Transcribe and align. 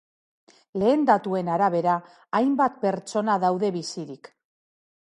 Lehen 0.83 1.03
datuen 1.09 1.51
arabera, 1.57 1.99
hainbat 2.41 2.81
pertsona 2.87 3.39
daude 3.47 3.73
bizirik. 3.79 4.35